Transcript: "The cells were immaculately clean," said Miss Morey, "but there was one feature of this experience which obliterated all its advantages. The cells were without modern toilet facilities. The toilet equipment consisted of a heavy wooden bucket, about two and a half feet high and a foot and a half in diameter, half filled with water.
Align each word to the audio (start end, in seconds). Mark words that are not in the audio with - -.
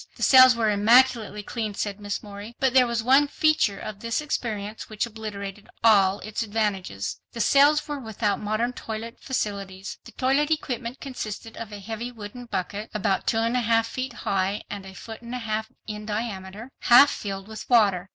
"The 0.15 0.23
cells 0.23 0.55
were 0.55 0.71
immaculately 0.71 1.43
clean," 1.43 1.75
said 1.75 1.99
Miss 1.99 2.23
Morey, 2.23 2.55
"but 2.59 2.73
there 2.73 2.87
was 2.87 3.03
one 3.03 3.27
feature 3.27 3.77
of 3.77 3.99
this 3.99 4.19
experience 4.19 4.89
which 4.89 5.05
obliterated 5.05 5.69
all 5.83 6.19
its 6.21 6.41
advantages. 6.41 7.17
The 7.33 7.39
cells 7.39 7.87
were 7.87 7.99
without 7.99 8.39
modern 8.39 8.73
toilet 8.73 9.19
facilities. 9.19 9.99
The 10.05 10.13
toilet 10.13 10.49
equipment 10.49 11.01
consisted 11.01 11.55
of 11.55 11.71
a 11.71 11.77
heavy 11.77 12.11
wooden 12.11 12.45
bucket, 12.45 12.89
about 12.95 13.27
two 13.27 13.37
and 13.37 13.55
a 13.55 13.61
half 13.61 13.85
feet 13.85 14.13
high 14.25 14.63
and 14.71 14.87
a 14.87 14.95
foot 14.95 15.21
and 15.21 15.35
a 15.35 15.37
half 15.37 15.67
in 15.85 16.07
diameter, 16.07 16.71
half 16.79 17.11
filled 17.11 17.47
with 17.47 17.69
water. 17.69 18.09